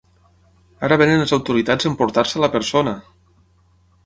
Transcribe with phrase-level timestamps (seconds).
[0.87, 2.97] Ara venen les autoritats a emportar-se la persona!